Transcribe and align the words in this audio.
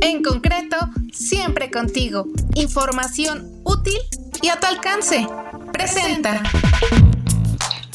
En 0.00 0.22
concreto, 0.22 0.76
siempre 1.12 1.70
contigo. 1.70 2.26
Información 2.54 3.60
útil 3.64 3.98
y 4.42 4.48
a 4.48 4.60
tu 4.60 4.66
alcance. 4.66 5.26
Presenta. 5.72 6.42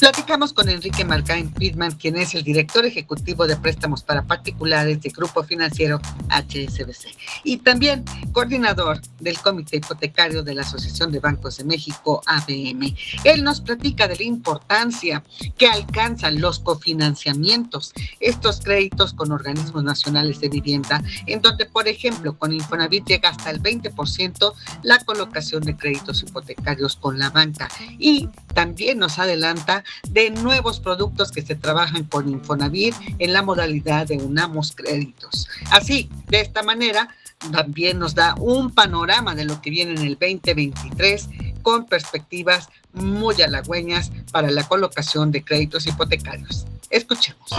Platicamos 0.03 0.51
con 0.51 0.67
Enrique 0.67 1.05
Marcain 1.05 1.49
Friedman, 1.53 1.93
quien 1.93 2.17
es 2.17 2.35
el 2.35 2.43
director 2.43 2.85
ejecutivo 2.85 3.47
de 3.47 3.55
préstamos 3.55 4.03
para 4.03 4.23
particulares 4.23 5.01
del 5.01 5.13
Grupo 5.13 5.45
Financiero 5.45 6.01
HSBC 6.27 7.15
y 7.45 7.55
también 7.59 8.03
coordinador 8.33 8.99
del 9.21 9.39
Comité 9.39 9.77
Hipotecario 9.77 10.43
de 10.43 10.55
la 10.55 10.63
Asociación 10.63 11.09
de 11.09 11.21
Bancos 11.21 11.55
de 11.55 11.63
México, 11.63 12.21
ABM. 12.25 12.93
Él 13.23 13.45
nos 13.45 13.61
platica 13.61 14.09
de 14.09 14.17
la 14.17 14.23
importancia 14.23 15.23
que 15.57 15.67
alcanzan 15.67 16.41
los 16.41 16.59
cofinanciamientos, 16.59 17.93
estos 18.19 18.59
créditos 18.59 19.13
con 19.13 19.31
organismos 19.31 19.85
nacionales 19.85 20.41
de 20.41 20.49
vivienda, 20.49 21.01
en 21.27 21.41
donde, 21.41 21.65
por 21.65 21.87
ejemplo, 21.87 22.37
con 22.37 22.51
Infonavit 22.51 23.05
llega 23.05 23.29
hasta 23.29 23.51
el 23.51 23.63
20% 23.63 24.53
la 24.81 24.99
colocación 25.05 25.63
de 25.63 25.77
créditos 25.77 26.23
hipotecarios 26.23 26.97
con 26.97 27.17
la 27.19 27.29
banca 27.29 27.69
y 27.97 28.27
también 28.53 28.99
nos 28.99 29.17
adelanta 29.17 29.85
de 30.09 30.29
nuevos 30.31 30.79
productos 30.79 31.31
que 31.31 31.41
se 31.41 31.55
trabajan 31.55 32.03
con 32.05 32.29
Infonavit 32.29 32.95
en 33.19 33.33
la 33.33 33.41
modalidad 33.41 34.07
de 34.07 34.17
Unamos 34.17 34.73
Créditos. 34.75 35.47
Así, 35.71 36.09
de 36.29 36.41
esta 36.41 36.63
manera, 36.63 37.09
también 37.51 37.99
nos 37.99 38.15
da 38.15 38.35
un 38.35 38.71
panorama 38.71 39.35
de 39.35 39.45
lo 39.45 39.61
que 39.61 39.69
viene 39.69 39.91
en 39.91 40.07
el 40.07 40.17
2023 40.19 41.29
con 41.61 41.85
perspectivas 41.85 42.69
muy 42.93 43.41
halagüeñas 43.41 44.11
para 44.31 44.51
la 44.51 44.67
colocación 44.67 45.31
de 45.31 45.43
créditos 45.43 45.87
hipotecarios. 45.87 46.65
Escuchemos. 46.89 47.49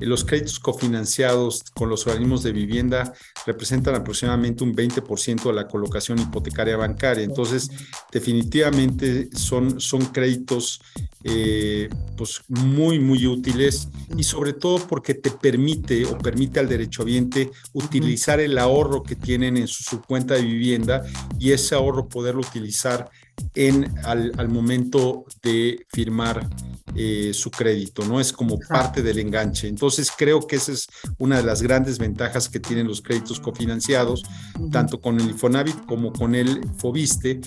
Los 0.00 0.24
créditos 0.24 0.58
cofinanciados 0.58 1.62
con 1.74 1.88
los 1.88 2.06
organismos 2.06 2.42
de 2.42 2.52
vivienda 2.52 3.12
representan 3.46 3.94
aproximadamente 3.94 4.64
un 4.64 4.74
20% 4.74 5.44
de 5.44 5.52
la 5.52 5.68
colocación 5.68 6.18
hipotecaria 6.18 6.76
bancaria. 6.76 7.24
Entonces, 7.24 7.70
definitivamente 8.12 9.28
son, 9.36 9.80
son 9.80 10.06
créditos 10.06 10.80
eh, 11.26 11.88
pues 12.18 12.42
muy, 12.48 12.98
muy 12.98 13.26
útiles 13.26 13.88
y 14.14 14.24
sobre 14.24 14.52
todo 14.52 14.86
porque 14.86 15.14
te 15.14 15.30
permite 15.30 16.04
o 16.04 16.18
permite 16.18 16.60
al 16.60 16.68
derechohabiente 16.68 17.50
utilizar 17.72 18.40
el 18.40 18.58
ahorro 18.58 19.02
que 19.02 19.16
tienen 19.16 19.56
en 19.56 19.66
su, 19.66 20.02
cuenta 20.02 20.34
de 20.34 20.42
vivienda 20.42 21.02
y 21.38 21.52
ese 21.52 21.74
ahorro 21.74 22.10
poderlo 22.10 22.42
utilizar 22.42 23.10
en, 23.54 23.92
al, 24.04 24.32
al 24.36 24.48
momento 24.48 25.24
de 25.42 25.86
firmar 25.92 26.48
eh, 26.96 27.32
su 27.34 27.50
crédito, 27.50 28.04
¿no? 28.04 28.20
Es 28.20 28.32
como 28.32 28.56
parte 28.58 29.02
del 29.02 29.18
enganche. 29.18 29.66
Entonces 29.66 30.12
creo 30.16 30.46
que 30.46 30.56
esa 30.56 30.70
es 30.70 30.86
una 31.18 31.38
de 31.38 31.42
las 31.42 31.60
grandes 31.60 31.98
ventajas 31.98 32.48
que 32.48 32.60
tienen 32.60 32.86
los 32.86 33.02
créditos 33.02 33.40
cofinanciados, 33.40 34.22
tanto 34.70 35.00
con 35.00 35.18
el 35.18 35.30
Infonavit 35.30 35.86
como 35.86 36.12
con 36.12 36.36
el 36.36 36.60
Fobiste. 36.78 37.40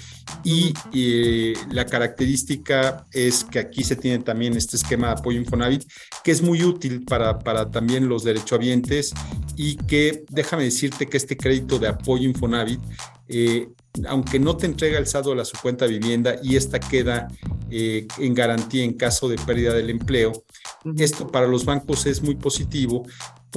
Y 0.43 0.73
eh, 0.93 1.53
la 1.71 1.85
característica 1.85 3.05
es 3.13 3.45
que 3.45 3.59
aquí 3.59 3.85
se 3.85 3.95
tiene 3.95 4.19
también 4.19 4.57
este 4.57 4.75
esquema 4.75 5.07
de 5.07 5.13
apoyo 5.13 5.39
Infonavit, 5.39 5.89
que 6.25 6.31
es 6.31 6.41
muy 6.41 6.63
útil 6.63 7.05
para, 7.05 7.39
para 7.39 7.71
también 7.71 8.09
los 8.09 8.25
derechohabientes 8.25 9.13
y 9.55 9.77
que 9.77 10.25
déjame 10.29 10.63
decirte 10.63 11.07
que 11.07 11.15
este 11.15 11.37
crédito 11.37 11.79
de 11.79 11.87
apoyo 11.87 12.23
Infonavit 12.27 12.81
eh, 13.29 13.69
aunque 14.07 14.39
no 14.39 14.57
te 14.57 14.65
entrega 14.65 14.99
el 14.99 15.07
saldo 15.07 15.31
de 15.31 15.37
la 15.37 15.45
su 15.45 15.57
cuenta 15.61 15.85
vivienda 15.85 16.35
y 16.43 16.55
esta 16.55 16.79
queda 16.79 17.27
eh, 17.69 18.07
en 18.17 18.33
garantía 18.33 18.83
en 18.83 18.93
caso 18.93 19.27
de 19.27 19.37
pérdida 19.37 19.73
del 19.73 19.89
empleo, 19.89 20.31
esto 20.97 21.27
para 21.27 21.47
los 21.47 21.65
bancos 21.65 22.05
es 22.05 22.21
muy 22.21 22.35
positivo 22.35 23.05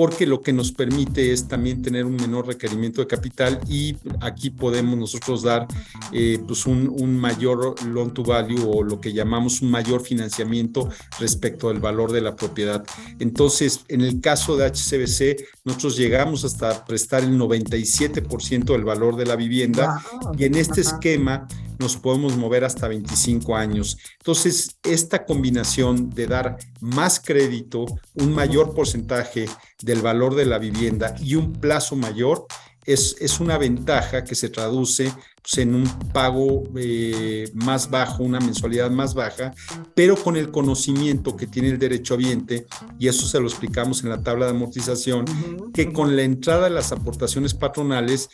porque 0.00 0.24
lo 0.24 0.40
que 0.40 0.54
nos 0.54 0.72
permite 0.72 1.30
es 1.30 1.46
también 1.46 1.82
tener 1.82 2.06
un 2.06 2.16
menor 2.16 2.46
requerimiento 2.46 3.02
de 3.02 3.06
capital 3.06 3.60
y 3.68 3.94
aquí 4.22 4.48
podemos 4.48 4.96
nosotros 4.96 5.42
dar 5.42 5.66
eh, 6.10 6.38
pues 6.46 6.64
un, 6.64 6.88
un, 6.88 7.18
mayor 7.18 7.74
loan 7.84 8.14
to 8.14 8.22
value 8.22 8.64
o 8.66 8.82
lo 8.82 8.98
que 8.98 9.12
llamamos 9.12 9.60
un 9.60 9.70
mayor 9.70 10.00
financiamiento 10.00 10.88
respecto 11.18 11.68
al 11.68 11.80
valor 11.80 12.12
de 12.12 12.22
la 12.22 12.34
propiedad. 12.34 12.82
Entonces, 13.18 13.84
en 13.88 14.00
el 14.00 14.22
caso 14.22 14.56
de 14.56 14.64
HCBC, 14.70 15.44
nosotros 15.66 15.98
llegamos 15.98 16.46
hasta 16.46 16.86
prestar 16.86 17.22
el 17.22 17.38
97% 17.38 18.72
del 18.72 18.84
valor 18.84 19.16
de 19.16 19.26
la 19.26 19.36
vivienda 19.36 20.02
y 20.38 20.46
en 20.46 20.54
este 20.54 20.80
esquema 20.80 21.46
nos 21.80 21.96
podemos 21.96 22.36
mover 22.36 22.64
hasta 22.64 22.86
25 22.88 23.56
años. 23.56 23.96
Entonces, 24.18 24.76
esta 24.82 25.24
combinación 25.24 26.10
de 26.10 26.26
dar 26.26 26.58
más 26.80 27.18
crédito, 27.18 27.86
un 28.14 28.34
mayor 28.34 28.74
porcentaje 28.74 29.46
del 29.82 30.02
valor 30.02 30.34
de 30.34 30.44
la 30.44 30.58
vivienda 30.58 31.16
y 31.18 31.36
un 31.36 31.54
plazo 31.54 31.96
mayor, 31.96 32.46
es, 32.92 33.16
es 33.20 33.40
una 33.40 33.58
ventaja 33.58 34.24
que 34.24 34.34
se 34.34 34.48
traduce 34.48 35.12
pues, 35.42 35.58
en 35.58 35.74
un 35.74 35.84
pago 36.12 36.64
eh, 36.76 37.50
más 37.54 37.90
bajo, 37.90 38.22
una 38.22 38.40
mensualidad 38.40 38.90
más 38.90 39.14
baja, 39.14 39.52
pero 39.94 40.16
con 40.16 40.36
el 40.36 40.50
conocimiento 40.50 41.36
que 41.36 41.46
tiene 41.46 41.68
el 41.70 41.78
derechohabiente, 41.78 42.66
y 42.98 43.08
eso 43.08 43.26
se 43.26 43.40
lo 43.40 43.46
explicamos 43.46 44.02
en 44.02 44.10
la 44.10 44.22
tabla 44.22 44.46
de 44.46 44.52
amortización, 44.52 45.24
que 45.72 45.92
con 45.92 46.14
la 46.16 46.22
entrada 46.22 46.64
de 46.64 46.70
las 46.70 46.92
aportaciones 46.92 47.54
patronales 47.54 48.28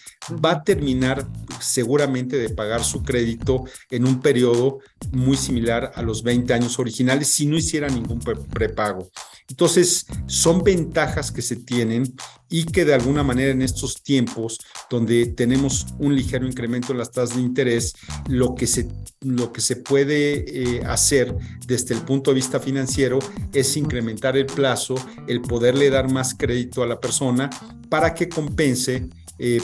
va 0.45 0.53
a 0.53 0.65
terminar 0.65 1.27
seguramente 1.61 2.37
de 2.37 2.51
pagar 2.51 2.83
su 2.83 3.03
crédito 3.03 3.65
en 3.91 4.07
un 4.07 4.21
periodo 4.21 4.79
muy 5.13 5.37
similar 5.37 5.93
a 5.95 6.03
los 6.03 6.23
20 6.23 6.53
años 6.55 6.79
originales 6.79 7.29
si 7.29 7.47
no 7.47 7.57
hiciera 7.57 7.89
ningún 7.89 8.21
prepago. 8.21 9.11
Entonces, 9.49 10.07
son 10.27 10.65
ventajas 10.65 11.31
que 11.31 11.43
se 11.43 11.57
tienen 11.57 12.15
y 12.49 12.65
que 12.65 12.85
de 12.85 12.95
alguna 12.95 13.23
manera 13.23 13.53
en 13.53 13.63
estos 13.63 14.03
tiempos 14.03 14.59
donde 14.91 15.27
tenemos 15.27 15.87
un 15.99 16.15
ligero 16.15 16.47
incremento 16.47 16.95
las 16.95 17.11
tasas 17.11 17.37
de 17.37 17.43
interés, 17.43 17.95
lo 18.29 18.55
que 18.55 18.67
se, 18.67 18.89
lo 19.21 19.53
que 19.53 19.61
se 19.61 19.77
puede 19.77 20.79
eh, 20.79 20.85
hacer 20.85 21.35
desde 21.67 21.95
el 21.95 22.03
punto 22.03 22.31
de 22.31 22.37
vista 22.37 22.61
financiero 22.61 23.19
es 23.53 23.77
incrementar 23.77 24.37
el 24.37 24.47
plazo, 24.47 24.95
el 25.29 25.41
poderle 25.43 25.91
dar 25.91 26.11
más 26.11 26.35
crédito 26.35 26.83
a 26.83 26.87
la 26.87 27.01
persona 27.01 27.51
para 27.89 28.15
que 28.15 28.29
compense 28.29 29.09
eh, 29.39 29.61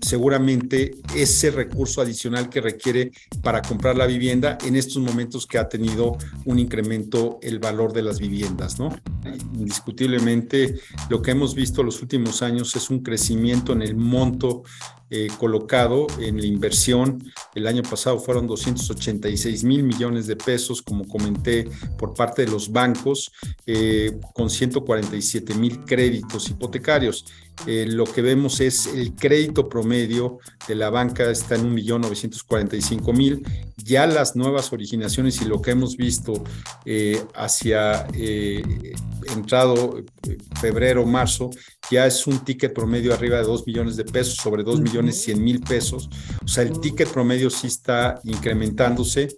seguramente 0.00 0.96
ese 1.14 1.50
recurso 1.50 2.00
adicional 2.00 2.48
que 2.48 2.60
requiere 2.60 3.12
para 3.42 3.62
comprar 3.62 3.96
la 3.96 4.06
vivienda 4.06 4.58
en 4.64 4.76
estos 4.76 5.02
momentos 5.02 5.46
que 5.46 5.58
ha 5.58 5.68
tenido 5.68 6.16
un 6.44 6.58
incremento 6.58 7.38
el 7.42 7.58
valor 7.58 7.92
de 7.92 8.02
las 8.02 8.18
viviendas, 8.18 8.78
¿no? 8.78 8.94
Indiscutiblemente 9.54 10.74
lo 11.08 11.22
que 11.22 11.30
hemos 11.30 11.54
visto 11.54 11.82
los 11.82 12.02
últimos 12.02 12.42
años 12.42 12.76
es 12.76 12.90
un 12.90 13.02
crecimiento 13.02 13.72
en 13.72 13.82
el 13.82 13.96
monto 13.96 14.64
eh, 15.10 15.28
colocado 15.38 16.06
en 16.18 16.38
la 16.38 16.46
inversión. 16.46 17.22
El 17.54 17.66
año 17.66 17.82
pasado 17.82 18.18
fueron 18.18 18.46
286 18.46 19.62
mil 19.62 19.82
millones 19.82 20.26
de 20.26 20.34
pesos, 20.34 20.80
como 20.80 21.06
comenté, 21.06 21.68
por 21.98 22.14
parte 22.14 22.44
de 22.44 22.50
los 22.50 22.72
bancos, 22.72 23.30
eh, 23.66 24.18
con 24.32 24.48
147 24.48 25.54
mil 25.54 25.84
créditos 25.84 26.48
hipotecarios. 26.48 27.26
Eh, 27.66 27.86
lo 27.88 28.04
que 28.04 28.22
vemos 28.22 28.60
es 28.60 28.86
el 28.86 29.14
crédito 29.14 29.68
promedio 29.68 30.38
de 30.66 30.74
la 30.74 30.88
banca 30.90 31.30
está 31.30 31.54
en 31.56 31.76
1.945.000. 31.76 33.42
Ya 33.76 34.06
las 34.06 34.34
nuevas 34.36 34.72
originaciones 34.72 35.40
y 35.42 35.44
lo 35.44 35.60
que 35.60 35.72
hemos 35.72 35.96
visto 35.96 36.42
hacia 37.34 38.06
entrado 39.32 40.02
febrero, 40.60 41.04
marzo, 41.06 41.50
ya 41.90 42.06
es 42.06 42.26
un 42.26 42.44
ticket 42.44 42.72
promedio 42.72 43.12
arriba 43.14 43.38
de 43.38 43.44
2 43.44 43.66
millones 43.66 43.96
de 43.96 44.04
pesos, 44.04 44.36
sobre 44.36 44.62
2 44.62 44.80
millones 44.80 45.22
100 45.22 45.42
mil 45.42 45.60
pesos. 45.60 46.08
O 46.44 46.48
sea, 46.48 46.64
el 46.64 46.80
ticket 46.80 47.08
promedio 47.08 47.50
sí 47.50 47.66
está 47.66 48.20
incrementándose 48.24 49.36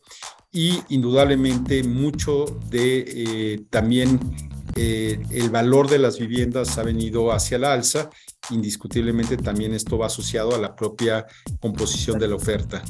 y 0.53 0.81
indudablemente 0.89 1.83
mucho 1.83 2.47
de 2.71 3.05
eh, 3.07 3.65
también 3.69 4.19
eh, 4.75 5.19
el 5.31 5.51
valor 5.51 5.89
de 5.89 5.99
las 5.99 6.19
viviendas 6.19 6.77
ha 6.79 6.83
venido 6.83 7.33
hacia 7.33 7.59
la 7.59 7.73
alza. 7.73 8.11
Indiscutiblemente 8.51 9.37
también 9.37 9.75
esto 9.75 9.99
va 9.99 10.07
asociado 10.07 10.55
a 10.55 10.59
la 10.59 10.77
propia 10.77 11.27
composición 11.61 12.19
de 12.19 12.29
la 12.29 12.37
oferta. 12.37 12.83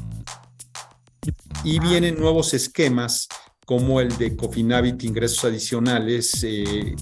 Y 1.64 1.80
vienen 1.80 2.18
nuevos 2.18 2.54
esquemas 2.54 3.28
como 3.66 4.00
el 4.00 4.16
de 4.16 4.36
Cofinavit 4.36 5.02
ingresos 5.02 5.44
adicionales, 5.44 6.42
eh, 6.44 6.94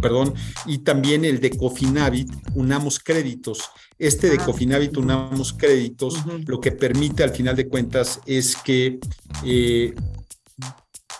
perdón, 0.00 0.32
y 0.66 0.78
también 0.78 1.24
el 1.24 1.40
de 1.40 1.50
Cofinavit 1.50 2.30
unamos 2.54 3.00
créditos. 3.00 3.70
Este 3.98 4.30
de 4.30 4.36
ah, 4.40 4.44
Cofinavit 4.46 4.96
unamos 4.96 5.52
créditos, 5.52 6.14
lo 6.46 6.60
que 6.60 6.72
permite 6.72 7.24
al 7.24 7.30
final 7.30 7.56
de 7.56 7.68
cuentas 7.68 8.20
es 8.24 8.54
que 8.56 9.00
eh, 9.44 9.94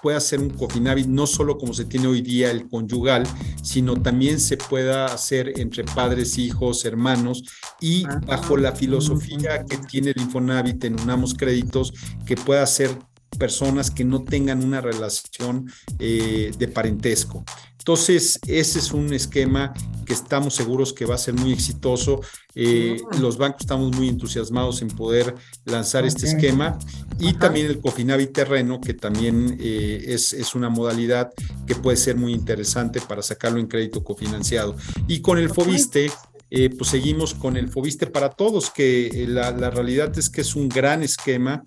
pueda 0.02 0.20
ser 0.20 0.38
un 0.38 0.50
Cofinavit 0.50 1.06
no 1.06 1.26
solo 1.26 1.58
como 1.58 1.75
se 1.75 1.84
tiene 1.84 2.06
hoy 2.06 2.22
día 2.22 2.52
el 2.52 2.69
conyugal, 2.69 3.25
sino 3.62 4.00
también 4.00 4.38
se 4.38 4.56
pueda 4.56 5.06
hacer 5.06 5.58
entre 5.58 5.82
padres, 5.82 6.38
hijos, 6.38 6.84
hermanos 6.84 7.43
y 7.81 8.04
ah, 8.06 8.20
bajo 8.25 8.56
la 8.56 8.70
filosofía 8.70 9.64
que 9.64 9.78
tiene 9.78 10.10
el 10.10 10.22
Infonavit 10.22 10.84
en 10.84 11.00
Unamos 11.00 11.34
Créditos, 11.34 11.93
que 12.25 12.37
pueda 12.37 12.64
ser 12.66 12.96
personas 13.38 13.90
que 13.90 14.05
no 14.05 14.23
tengan 14.25 14.64
una 14.64 14.81
relación 14.81 15.70
eh, 15.99 16.52
de 16.58 16.69
parentesco. 16.69 17.44
Entonces, 17.82 18.38
ese 18.46 18.79
es 18.79 18.93
un 18.93 19.12
esquema 19.12 19.75
que 20.06 20.12
estamos 20.12 20.55
seguros 20.55 20.93
que 20.93 21.05
va 21.05 21.17
a 21.17 21.19
ser 21.19 21.34
muy 21.34 21.52
exitoso. 21.52 22.20
Eh, 22.55 23.00
los 23.20 23.38
bancos 23.38 23.62
estamos 23.62 23.96
muy 23.96 24.08
entusiasmados 24.08 24.82
en 24.82 24.88
poder 24.88 25.34
lanzar 25.64 26.05
este 26.06 26.26
esquema 26.26 26.79
y 27.19 27.32
también 27.32 27.67
el 27.67 27.81
Cofinavi 27.81 28.29
Terreno, 28.29 28.81
que 28.81 28.94
también 28.94 29.56
eh, 29.58 30.05
es, 30.06 30.32
es, 30.32 30.55
una 30.55 30.69
modalidad 30.69 31.32
que 31.67 31.75
puede 31.75 31.96
ser 31.96 32.17
muy 32.17 32.32
interesante 32.32 33.00
para 33.00 33.20
sacarlo 33.20 33.58
en 33.58 33.67
crédito 33.67 34.05
cofinanciado. 34.05 34.76
Y 35.08 35.20
con 35.20 35.38
el 35.38 35.50
FOBISTE, 35.50 36.12
eh, 36.54 36.69
pues 36.69 36.90
seguimos 36.90 37.32
con 37.32 37.56
el 37.56 37.70
Fobiste 37.70 38.06
para 38.06 38.28
Todos, 38.28 38.69
que 38.69 39.06
eh, 39.06 39.26
la, 39.26 39.70
realidad 39.70 40.12
es 40.19 40.28
que 40.28 40.43
es 40.43 40.54
un 40.54 40.69
gran 40.69 41.02
esquema, 41.02 41.62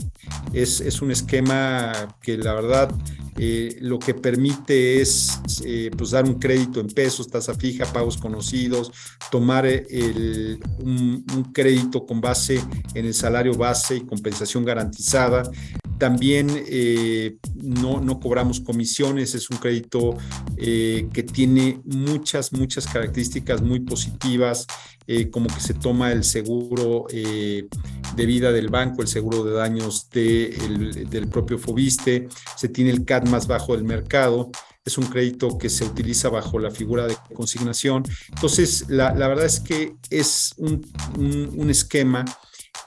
es, 0.54 0.80
es 0.80 1.02
un 1.02 1.10
esquema 1.10 1.92
que 2.22 2.38
la 2.38 2.54
verdad 2.54 2.92
eh, 3.38 3.78
lo 3.82 4.00
que 4.00 4.14
permite 4.14 5.02
es 5.02 5.40
pues 5.98 6.12
dar 6.12 6.26
un 6.26 6.36
crédito 6.36 6.80
en 6.80 6.88
pesos, 6.88 7.28
tasa 7.28 7.54
fija, 7.54 7.86
pagos 7.86 8.18
conocidos, 8.18 8.92
tomar 9.32 9.66
el, 9.66 10.60
un, 10.80 11.24
crédito 11.54 12.06
con 12.06 12.22
base 12.22 12.62
en 12.94 13.06
el 13.06 13.14
salario 13.14 13.54
base 13.54 13.98
y 13.98 14.02
compensación 14.02 14.66
garantizada. 14.66 15.44
También 15.98 16.50
eh, 16.68 17.38
no, 17.56 18.20
cobramos 18.20 18.60
comisiones, 18.60 19.34
es 19.34 19.50
un 19.50 19.58
crédito 19.58 20.18
eh, 20.58 21.08
que 21.14 21.24
tiene 21.24 21.80
muchas, 21.86 22.52
muchas 22.52 22.86
características 22.86 23.62
muy 23.62 23.80
positivas, 23.80 24.68
eh, 25.08 25.30
como 25.30 25.48
que 25.48 25.62
se 25.62 25.74
toma 25.74 26.12
el 26.12 26.24
seguro 26.24 27.06
de 28.16 28.26
vida 28.26 28.52
del 28.52 28.70
banco, 28.70 29.02
el 29.02 29.08
seguro 29.08 29.44
de 29.44 29.54
daños 29.54 30.10
del 30.10 31.28
propio 31.30 31.58
Fobiste, 31.58 32.28
se 32.56 32.70
tiene 32.70 32.92
el 32.92 33.06
CAD 33.06 33.28
más 33.28 33.48
bajo 33.48 33.76
del 33.76 33.86
mercado 33.86 34.52
es 34.86 35.00
un 35.00 35.08
crédito 35.08 35.58
que 35.58 35.68
se 35.68 35.84
utiliza 35.84 36.30
bajo 36.30 36.60
la 36.60 36.70
figura 36.70 37.08
de 37.08 37.18
consignación. 37.34 38.04
Entonces, 38.30 38.86
la, 38.88 39.12
verdad 39.14 39.46
es 39.46 39.60
que 39.60 39.96
es 40.12 40.54
un, 40.58 40.86
un 41.18 41.70
esquema 41.72 42.24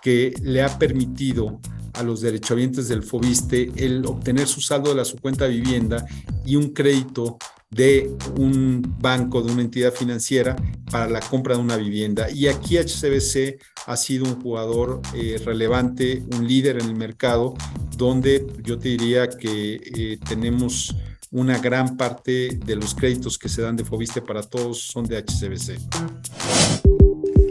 que 0.00 0.32
le 0.42 0.62
ha 0.62 0.78
permitido 0.78 1.60
a 1.94 2.04
los 2.04 2.20
derechohabientes 2.20 2.88
del 2.88 3.02
FOBISTE 3.02 3.72
el 3.76 4.06
obtener 4.06 4.46
su 4.46 4.60
saldo 4.60 4.90
de 4.90 4.96
la 4.96 5.04
su 5.04 5.16
cuenta 5.16 5.46
de 5.46 5.50
vivienda 5.50 6.06
y 6.46 6.54
un 6.54 6.72
crédito 6.72 7.36
de 7.70 8.10
un 8.36 8.96
banco, 9.00 9.42
de 9.42 9.52
una 9.52 9.62
entidad 9.62 9.92
financiera 9.92 10.56
para 10.90 11.08
la 11.08 11.20
compra 11.20 11.54
de 11.56 11.60
una 11.60 11.76
vivienda. 11.76 12.30
Y 12.30 12.48
aquí 12.48 12.78
HCBC 12.78 13.60
ha 13.86 13.96
sido 13.96 14.24
un 14.24 14.40
jugador 14.40 15.00
eh, 15.14 15.40
relevante, 15.44 16.22
un 16.36 16.46
líder 16.46 16.80
en 16.80 16.86
el 16.86 16.94
mercado, 16.94 17.54
donde 17.96 18.46
yo 18.62 18.78
te 18.78 18.90
diría 18.90 19.28
que 19.28 19.80
eh, 19.94 20.18
tenemos 20.28 20.94
una 21.30 21.58
gran 21.58 21.96
parte 21.96 22.58
de 22.64 22.76
los 22.76 22.94
créditos 22.94 23.38
que 23.38 23.48
se 23.48 23.62
dan 23.62 23.76
de 23.76 23.84
Fobiste 23.84 24.22
para 24.22 24.42
todos 24.42 24.82
son 24.82 25.04
de 25.04 25.22
HCBC. 25.22 25.78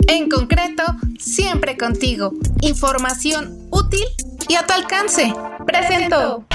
En 0.08 0.30
concreto, 0.30 0.84
siempre 1.20 1.78
contigo. 1.78 2.34
Información 2.62 3.68
útil 3.72 4.06
y 4.48 4.56
a 4.56 4.66
tu 4.66 4.74
alcance. 4.74 5.34
Presento. 5.66 6.46